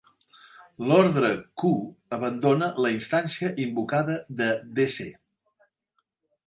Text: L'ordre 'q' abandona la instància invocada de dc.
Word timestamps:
L'ordre 0.91 1.29
'q' 1.63 1.71
abandona 2.19 2.71
la 2.85 2.93
instància 2.97 3.53
invocada 3.67 4.19
de 4.43 4.51
dc. 4.81 5.11